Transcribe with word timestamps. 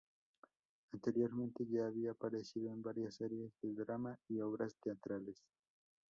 Anteriormente 0.95 1.63
ya 1.69 1.85
había 1.85 2.09
aparecido 2.09 2.71
en 2.73 2.81
varias 2.81 3.13
series 3.17 3.53
de 3.61 3.75
drama 3.75 4.17
y 4.29 4.39
obras 4.39 4.75
teatrales. 4.81 5.39